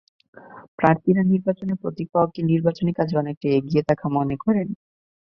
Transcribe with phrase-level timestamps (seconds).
[0.79, 4.67] প্রার্থীরা পছন্দের প্রতীক পাওয়াকে নির্বাচনী কাজে অনেকটা এগিয়ে থাকা মনে করেন।